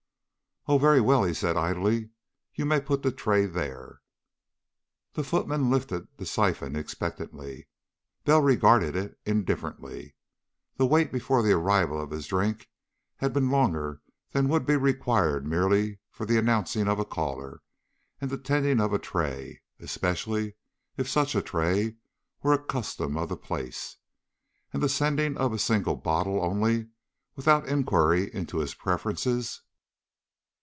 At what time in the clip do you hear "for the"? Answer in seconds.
16.11-16.37